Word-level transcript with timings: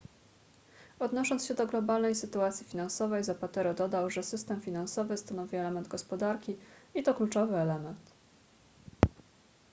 odnosząc 0.99 1.45
się 1.45 1.53
do 1.53 1.67
globalnej 1.67 2.15
sytuacji 2.15 2.65
finansowej 2.67 3.23
zapatero 3.23 3.73
dodał 3.73 4.09
że 4.09 4.23
system 4.23 4.61
finansowy 4.61 5.17
stanowi 5.17 5.57
element 5.57 5.87
gospodarki 5.87 6.57
i 6.95 7.03
to 7.03 7.13
kluczowy 7.13 7.55
element 7.57 8.11